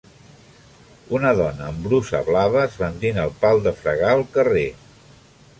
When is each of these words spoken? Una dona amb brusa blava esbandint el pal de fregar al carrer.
Una 1.17 1.33
dona 1.41 1.67
amb 1.67 1.83
brusa 1.89 2.23
blava 2.31 2.65
esbandint 2.71 3.23
el 3.27 3.37
pal 3.45 3.63
de 3.69 3.75
fregar 3.83 4.11
al 4.15 4.29
carrer. 4.39 4.69